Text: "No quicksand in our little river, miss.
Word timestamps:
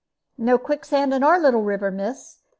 "No 0.39 0.57
quicksand 0.57 1.13
in 1.13 1.21
our 1.23 1.39
little 1.39 1.61
river, 1.61 1.91
miss. 1.91 2.39